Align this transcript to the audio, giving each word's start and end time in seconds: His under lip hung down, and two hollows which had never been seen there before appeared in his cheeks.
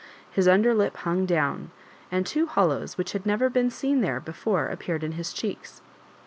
His 0.31 0.47
under 0.47 0.73
lip 0.73 0.97
hung 0.97 1.27
down, 1.27 1.69
and 2.11 2.25
two 2.25 2.47
hollows 2.47 2.97
which 2.97 3.11
had 3.11 3.23
never 3.23 3.51
been 3.51 3.69
seen 3.69 4.01
there 4.01 4.19
before 4.19 4.65
appeared 4.65 5.03
in 5.03 5.11
his 5.11 5.31
cheeks. 5.31 5.83